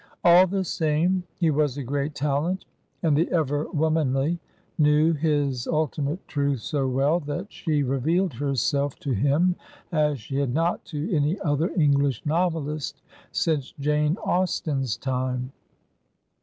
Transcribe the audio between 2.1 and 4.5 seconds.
talent, and the Ever Womanly